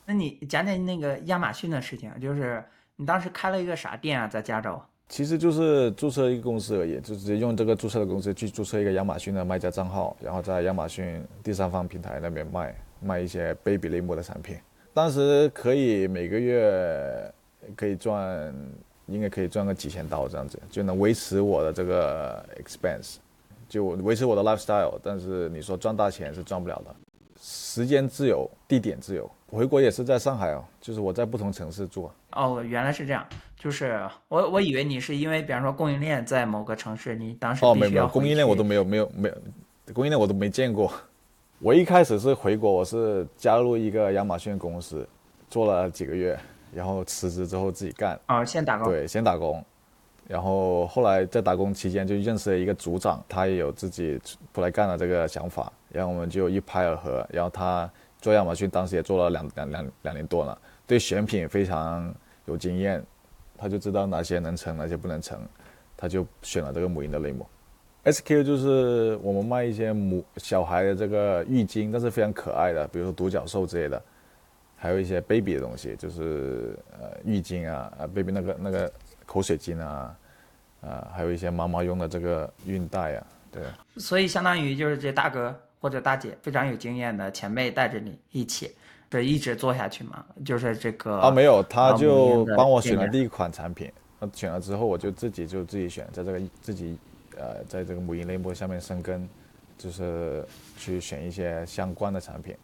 [0.04, 2.62] 那你讲讲那个亚马逊的事情，就是
[2.96, 4.80] 你当时开了一个啥店啊，在加州？
[5.08, 14.56] 其实就是注册一个公司而已，就直接用这个注册的公司去注册一个亚马逊的卖家账号，然后在亚马逊第三方平台那边卖卖一些 baby 类目的产品。
[14.94, 17.32] 当时可以每个月
[17.76, 18.52] 可以赚，
[19.06, 23.16] 应该可以赚个几千刀这样子，就能维持我的这个 expense，
[23.68, 24.98] 就维持我的 lifestyle。
[25.02, 26.96] 但是你说赚大钱是赚不了的，
[27.38, 29.30] 时间自由，地点自由。
[29.48, 32.10] 回国也是在上海哦，就是我在不同城市住。
[32.32, 33.24] 哦，原来是这样，
[33.56, 39.34] 就是我我以为你是因为，比方说供应链在某个城市，你当时哦，没有没有，供应链我都没有没有没有，
[39.94, 40.92] 供应链我都没见过。
[41.60, 45.08] 我一开始是回国，我是加入一个亚马逊公司，
[45.48, 46.38] 做了几个月，
[46.74, 48.18] 然后辞职之后自己干。
[48.26, 48.88] 哦，先打工。
[48.88, 49.64] 对，先打工，
[50.28, 54.20] 然后后来在打工期间就认识了一个组长，他也有自己
[54.52, 57.26] 出来干的这个想法，然后我们就一拍而合。
[57.30, 62.12] 然后他做亚马逊当时也做了两两两两年多了，对选品非常
[62.46, 63.04] 有经验，
[63.56, 65.40] 他就知道哪些能成，哪些不能成，
[65.96, 67.46] 他就选了这个母婴的类目。
[68.04, 74.00] SQ 就是我们卖一些母小孩的这个浴巾，但是非常可爱的，比如说独角兽之类的，
[74.76, 78.92] 还有一些 baby 的东西，就是呃浴巾啊，啊 baby 那个那个
[79.26, 80.16] 口水巾啊，
[80.82, 83.62] 啊还有一些妈妈用的这个孕带啊，对。
[83.96, 85.52] 所以相当于就是这大哥
[85.86, 88.72] 或者大姐非常有经验的前辈带着你一起，
[89.12, 90.24] 是一直做下去嘛？
[90.44, 96.98] 就是这个啊，没有，他就帮我选了第一款产品，那选了之后，我就自己就自己选，在这个自己
[97.38, 99.28] 呃，在这个母婴类目下面生根，
[99.78, 100.44] 就是
[100.76, 102.56] 去选一些相关的产品。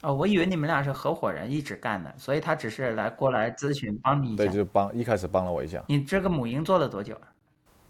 [0.00, 4.52] 哦，我以为你们俩是合伙人一直干的，所以他只是来过来咨询帮你一下对，下。
[4.54, 7.28] 就帮一开始帮了我一下，你这个母婴做了多久啊？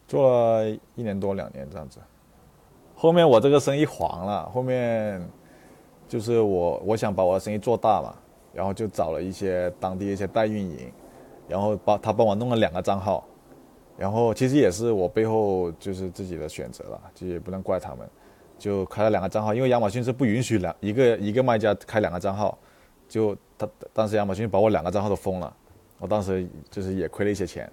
[0.08, 2.00] 做了一年多两年这样子。
[3.02, 5.20] 后面我这个生意黄了，后面
[6.06, 8.14] 就是我我想把我的生意做大嘛，
[8.54, 10.88] 然后就找了一些当地一些代运营，
[11.48, 13.26] 然后帮他帮我弄了两个账号，
[13.98, 18.08] 然后其实也是我背后就是自己的选择了，就也不能怪他们，
[18.56, 22.56] 就开了两个账号，因为亚马逊是不允许两一个一个卖家开两个账号，
[23.08, 25.52] 就他当时亚马逊把我两个账号都封了，
[25.98, 27.68] 我当时就是也亏了一些钱，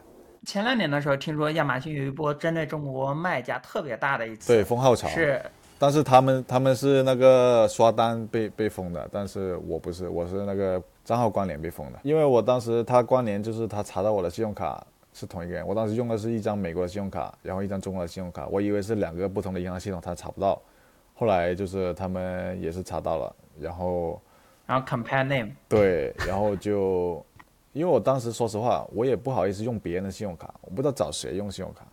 [0.46, 5.42] 前两年的时候，听说亚马逊有一波针对中国卖家特别大的一次，对封号潮是。
[5.82, 20.62] 但是他们他们是那个刷单被被封的，但是我不是，我是那个账号关联被封的，因为我当时他关联就是他查到我的信用卡是同一个人，我当时用的是一张美国的信用卡，然后一张中国的信用卡，我以为是两个不同的银行系统，他查不到，
[21.16, 24.22] 后来就是他们也是查到了，然后
[24.66, 27.26] 然后 compare name，对，然后就
[27.74, 31.86] 因为我当时说实话，我也不好意思用别人的信用卡，我不知道找谁用信用卡，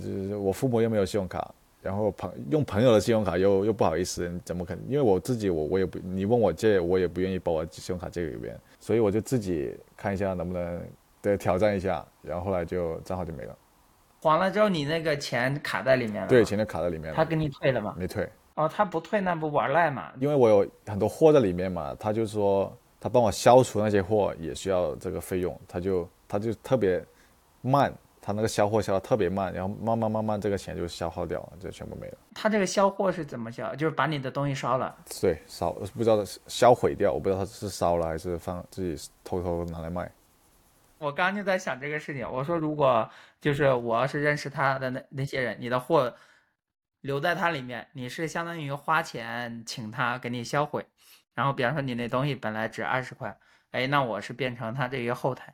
[0.00, 4.84] 就是我父母又没有信用卡，然后朋用朋友的信用卡又又不好意思，怎么可能？
[4.88, 10.80] 因为我自己我我也不，你问我借，我也不愿意把我信用卡借给别人，所以我就自己看一下能不能
[11.22, 13.56] 对挑战一下，然后后来就账号就没了。
[14.20, 16.28] 还了之后，你那个钱卡在里面了。
[16.28, 17.14] 对，钱就卡在里面了。
[17.14, 17.94] 他给你退了吗？
[17.98, 18.26] 没退。
[18.54, 20.10] 哦，他不退那不玩赖嘛？
[20.18, 27.04] 因为我有很多货在里面嘛，他就说他帮我消除那些货也需要这个费用，他就他就特别
[27.60, 27.92] 慢。
[28.26, 32.16] 他那个销货销的特别慢，然后慢慢慢慢这个钱就消耗掉了，就全部没了。
[32.34, 33.74] 他这个销货是怎么销？
[33.74, 34.96] 就是把你的东西烧了？
[35.20, 40.10] 对，烧不知道销毁掉，我不知道他是烧了还是放自己偷偷拿来卖。
[40.96, 43.06] 我刚刚就在想这个事情，我说如果
[43.42, 46.10] 就是我要是认识他的那那些人，你的货
[47.02, 50.82] 留在他里面，你是相当于花钱请他给你销毁，
[51.34, 53.36] 然后比方说你那东西本来值二十块，
[53.72, 55.52] 哎，那我是变成他这一个后台。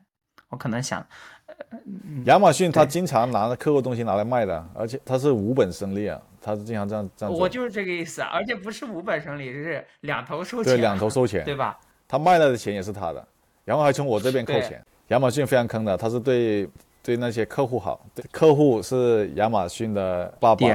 [0.49, 1.07] 我可能想，
[1.47, 1.79] 呃
[2.25, 7.33] 亚马逊他经常拿着客户东西拿来卖的，而且他是无本生利啊，他是经常这样这样。
[7.33, 10.75] 我就是这个意思，而且不是无本生利，是两头收钱。
[10.75, 11.79] 对，两头收钱，对吧？
[12.09, 13.25] 他卖了的钱也是他的，
[13.65, 14.85] 然后还从我这边扣钱。
[15.09, 16.69] 亚马逊非常坑的，他是对
[17.01, 20.67] 对那些客户好，对客户是亚马逊的爸爸，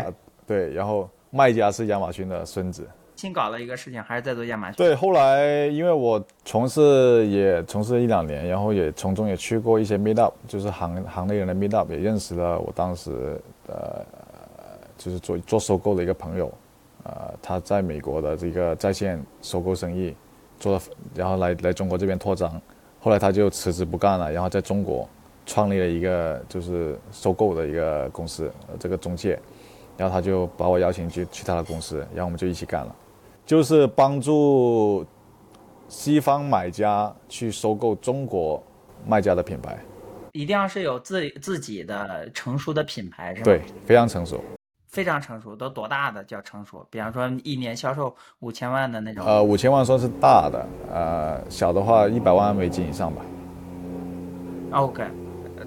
[0.47, 2.87] 对，然后卖家是亚马逊的孙子。
[3.15, 4.75] 新搞了一个事情，还是在做亚马逊。
[4.75, 14.05] 对，后来因为我从事也从事一两年，然后也从中也去过一些 meet up，就是行行内人的 meet up，也认识了我当时呃
[14.97, 16.51] 就是做做收购的一个朋友，
[17.03, 20.13] 呃，他在美国的这个在线收购生意
[20.59, 20.79] 做，
[21.15, 22.61] 然后来来中国这边扩张，
[22.99, 25.07] 后来他就辞职不干了，然后在中国
[25.45, 29.39] 创立了一个就是收购的一个公司，这个中介，
[29.95, 32.95] 然后他就把我邀请去去他的公司，然后我们就一起干了。
[33.45, 35.05] 就是帮助
[35.87, 38.61] 西方买家去收购中国
[39.05, 39.77] 卖家的品牌，
[40.31, 43.45] 一定要是有自自己的成熟的品牌，是吧？
[43.45, 44.43] 对，非常成熟，
[44.87, 46.85] 非常成熟，都多大的叫成熟？
[46.89, 49.23] 比方说一年销售五千万的那种。
[49.23, 53.21] 呃，五千万算是大的，呃，小的话一百万美金以上吧。
[54.71, 55.03] OK，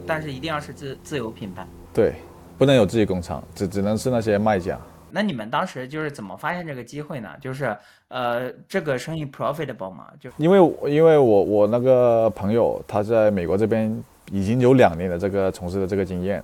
[0.05, 1.65] 但是一定要是自自有品牌。
[1.95, 2.15] 对，
[2.59, 4.77] 不能有自己工厂，只只能是那些卖家。
[5.11, 7.29] 那你们当时就是怎么发现这个机会呢？
[7.41, 7.77] 就是
[8.09, 10.07] 呃，这个生意 profitable 吗？
[10.21, 10.59] 就因为
[10.91, 16.43] 因为我我那个朋友他在美国这边已经有两年的这个从事的这个经验，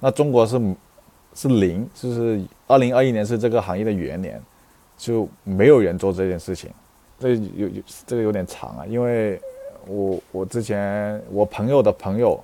[0.00, 0.60] 那中国是
[1.34, 4.40] 是零，就是二零二一年是这个行业的元年，
[4.96, 6.70] 就没有人做这件事情。
[7.18, 9.40] 这有有这个有点长啊，因为
[9.86, 12.42] 我我之前我朋友的朋友，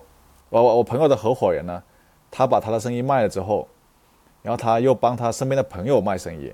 [0.51, 1.83] 我我我朋友的合伙人呢，
[2.31, 3.67] 他把他的生意卖了之后。
[4.41, 6.47] 然后他又帮他身边的朋友卖生意，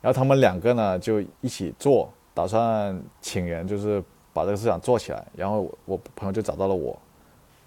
[0.00, 5.26] 然后他们两个呢就一起做，打算请人就是把这个市场做起来。
[5.34, 6.98] 然后我朋友就找到了我，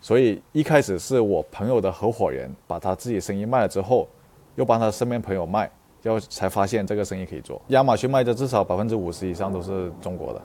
[0.01, 4.07] 所以一开始是我朋友的合伙人把他自己生意卖了之后，
[4.55, 5.71] 又帮他身边朋友卖，
[6.03, 7.61] 然后才发现这个生意可以做。
[7.69, 10.41] 亚马逊卖的至少百分之五十以上都是中国的，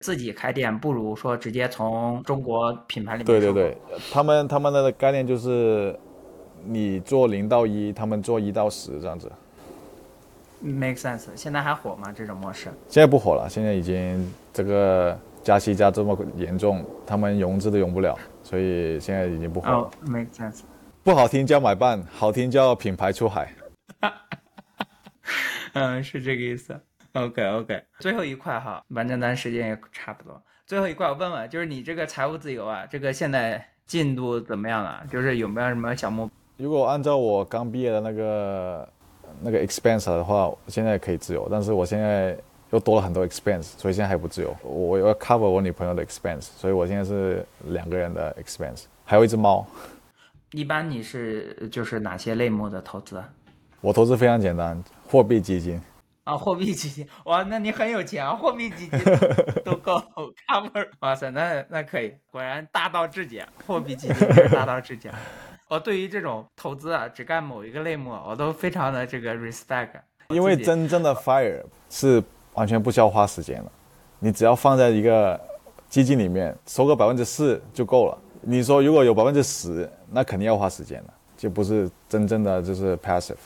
[0.00, 3.26] 自己开店不如说直接从中国品牌里面。
[3.26, 3.76] 对对对，
[4.12, 5.98] 他们他们的概念就是。
[6.64, 9.30] 你做零到一，他们做一到十这样子
[10.60, 11.28] ，make sense。
[11.34, 12.12] 现在还火吗？
[12.12, 12.70] 这种模式？
[12.88, 19.90] 现在不火了，现在已经这个加息加这么严重，他们融资都融不了，所以现在已经不火了。
[20.02, 20.60] make sense。
[21.02, 23.54] 不好听叫买办，好听叫品牌出海。
[25.72, 26.78] 嗯，是这个意思。
[27.14, 27.82] OK OK。
[27.98, 30.40] 最后一块哈，反正咱时间也差不多。
[30.66, 35.02] 最后一块，我问问，就是你这个财务自由啊，这个现在进度怎么样了？
[35.10, 36.30] 就是有没有什么小目？
[36.60, 38.88] 如果按照我刚毕业的那个
[39.40, 42.36] 那个 expense 的话，现在可以自由，但是我现在
[42.70, 44.54] 又多了很多 expense，所以现在还不自由。
[44.62, 49.66] 我要 cover 我女朋友的 expense，所以我现在是两个人的 expense，还有一只猫。
[50.52, 53.22] 一般你是就是哪些类目的投资？
[53.80, 55.80] 我投资非常简单，货币基金。
[56.24, 59.00] 啊，货币基金，哇，那你很有钱啊， 货币基金
[59.64, 59.94] 都够
[60.46, 60.86] cover。
[61.00, 65.10] 哇塞，那那可以，果然大道至简，货币基金是大道至简。
[65.70, 69.90] 我对于这种投资啊，只干某一个类目，我都非常的这个 respect。
[70.30, 72.20] 因为真正的 fire 是
[72.54, 73.70] 完全不需要花时间的，
[74.18, 75.40] 你只要放在一个
[75.88, 78.18] 基金里面，收个百分之四就够了。
[78.40, 83.36] 你说如果有百分之十，那肯定要花时间的，就不是真正的就是 passive。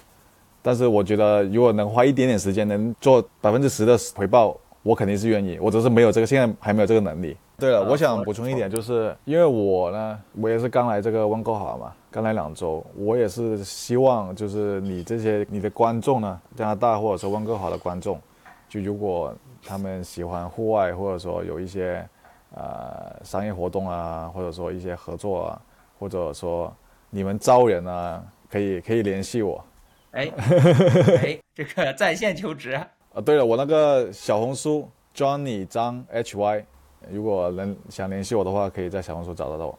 [0.62, 5.58] 但是我觉得，如果能花一点点时间，能做百分之十的回报，我肯定是愿意。
[5.60, 7.36] 我只是没有这个，现在还没有这个能力。
[7.56, 18.20] 对了，我想补充一点，就是因为我呢，我也是刚来这个温哥华嘛，刚来两周，我也是希望就是你这些你的观众呢，加拿大或者说温哥华的观众，
[18.68, 19.32] 就如果
[19.64, 22.04] 他们喜欢户外，或者说有一些
[22.54, 25.60] 呃商业活动啊，或者说一些合作啊，
[25.98, 26.74] 或者说
[27.10, 29.64] 你们招人啊，可以可以联系我，
[30.10, 30.28] 哎
[31.22, 36.64] 哎，这个在线求职啊，对了，我那个小红书 Johnny 张 HY，
[37.10, 39.78] 如果能想联系我的话，可以在小红书找得到我。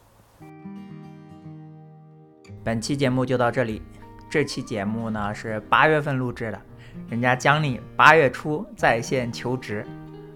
[2.64, 3.82] 本期节目就到这里。
[4.28, 6.60] 这期节目呢是八月份录制的，
[7.08, 9.86] 人家江丽八月初在线求职，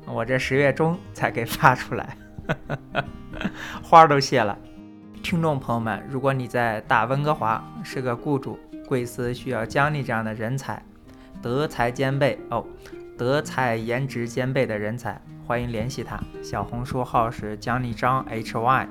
[0.07, 2.17] 我这十月中才给发出来，
[3.83, 4.57] 花都谢了。
[5.25, 10.81] 听众朋友们，如果你在大温哥华是个雇主，贵司需要江丽这样的人才，
[11.43, 12.65] 德才兼备哦，
[13.21, 16.19] 德才颜值兼备的人才，欢迎联系他。
[16.43, 18.87] 小红书号是江里张 HY，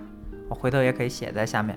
[0.48, 1.76] 我回头也可以写在下面。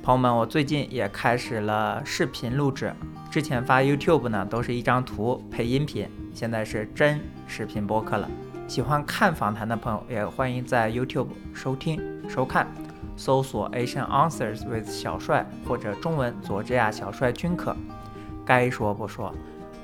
[0.00, 2.94] 朋友们，我最近也开始了视频录制。
[3.32, 8.30] 之前发 YouTube 呢，都是一张图配音频，现在是真视频播客了。
[8.68, 12.68] 喜欢看访谈的朋友，也欢迎在 YouTube 收听收看，
[13.16, 17.74] 搜索 Asian Answers with 小帅或者中文佐治亚小帅均可。
[18.46, 19.34] 该说不说，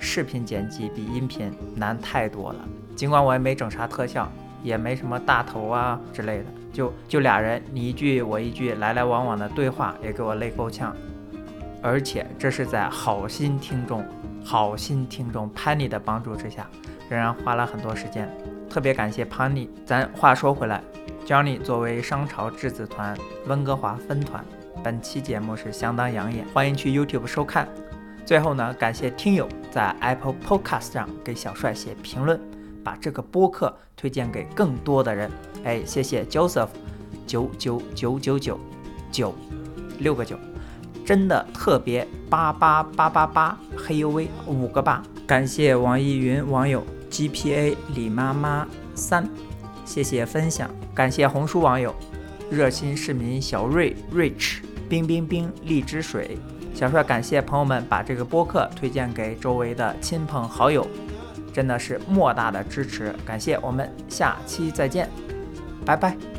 [0.05, 2.59] 视频剪辑比音频难太多了。
[2.95, 4.31] 尽管我也没整啥特效，
[4.63, 6.45] 也没什么大头啊之类的。
[6.73, 10.95] 就就俩人，你一句我一句，来来往往的对话也给我累够呛，
[11.81, 14.05] 而且这是在好心听众、
[14.45, 16.69] 好心听众 Penny 的帮助之下，
[17.09, 18.29] 仍然花了很多时间。
[18.69, 19.69] 特别感谢 Penny。
[19.87, 20.83] 咱话说回来
[21.25, 24.45] ，Johnny 作为商朝质子团温哥华分团，
[24.83, 27.69] 本期节目是相当养眼，欢迎去 YouTube 收看。
[28.25, 32.41] 最后呢，感谢听友在 Apple Podcast 上给小帅写评论。
[32.85, 35.29] 把这个播客推荐给更多的人，
[35.65, 36.69] 哎，谢谢 Joseph，
[37.27, 38.61] 九九九九九
[39.11, 39.35] 九
[39.99, 40.39] 六个九，
[41.05, 49.29] 真的特别八八八八八，嘿呦喂，五个八，感谢网易云网友 GPA 李妈妈三，
[49.85, 51.93] 谢谢分享，感谢红书网友
[52.49, 54.59] 热心市民小瑞 Rich
[54.89, 56.39] 冰冰冰荔枝水。
[56.75, 60.87] 小帅，感谢朋友们把这个播客推荐给周围的亲朋好友。
[61.53, 65.09] 真的是莫大的支持，感谢，我们下期再见，
[65.87, 66.34] 拜拜。